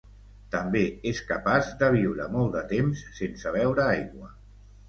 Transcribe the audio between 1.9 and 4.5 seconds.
viure molt de temps sense beure aigua.